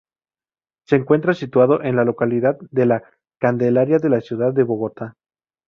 [0.87, 3.03] Se encuentra situado en la localidad de La
[3.39, 5.15] Candelaria de la ciudad de Bogotá.